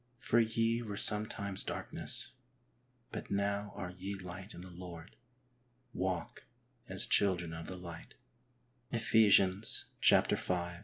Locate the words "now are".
3.29-3.91